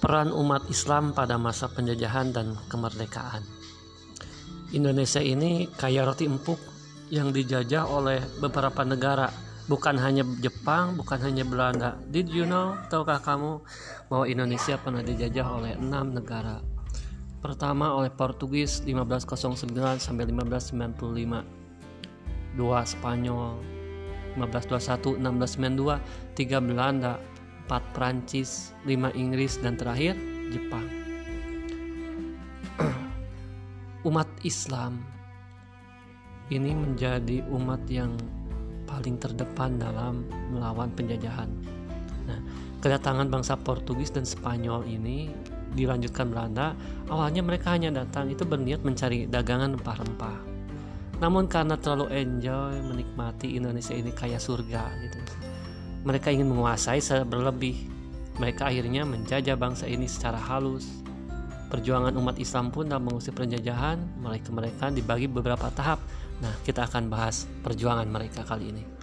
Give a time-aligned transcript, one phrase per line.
[0.00, 3.44] Peran umat Islam pada masa penjajahan dan kemerdekaan.
[4.72, 6.56] Indonesia ini kaya roti empuk
[7.12, 9.28] yang dijajah oleh beberapa negara,
[9.68, 12.00] bukan hanya Jepang, bukan hanya Belanda.
[12.08, 12.80] Did you know?
[12.88, 13.60] Tahukah kamu
[14.08, 16.64] bahwa Indonesia pernah dijajah oleh enam negara?
[17.44, 21.44] Pertama oleh Portugis 1509 sampai 1595.
[22.56, 23.60] Dua Spanyol
[24.40, 26.00] 1521 1692,
[26.38, 27.18] tiga Belanda
[27.70, 30.18] 4 Prancis, 5 Inggris, dan terakhir
[30.50, 30.82] Jepang.
[34.10, 34.98] umat Islam
[36.50, 38.18] ini menjadi umat yang
[38.90, 41.46] paling terdepan dalam melawan penjajahan.
[42.26, 42.42] Nah,
[42.82, 45.30] kedatangan bangsa Portugis dan Spanyol ini
[45.78, 46.74] dilanjutkan Belanda.
[47.06, 50.38] Awalnya mereka hanya datang itu berniat mencari dagangan rempah-rempah.
[51.22, 55.22] Namun karena terlalu enjoy menikmati Indonesia ini kayak surga gitu
[56.02, 57.88] mereka ingin menguasai berlebih.
[58.40, 60.88] Mereka akhirnya menjajah bangsa ini secara halus.
[61.70, 66.02] Perjuangan umat Islam pun dalam mengusir penjajahan, mereka mereka dibagi beberapa tahap.
[66.40, 68.99] Nah, kita akan bahas perjuangan mereka kali ini.